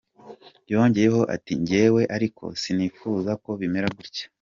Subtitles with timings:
[0.71, 4.25] Yongeyeho ati “…Njyewe ariko sinifuzaga ko bimera gutya.